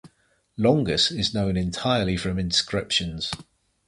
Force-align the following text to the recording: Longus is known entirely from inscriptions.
Longus 0.57 1.11
is 1.11 1.31
known 1.31 1.55
entirely 1.55 2.17
from 2.17 2.39
inscriptions. 2.39 3.29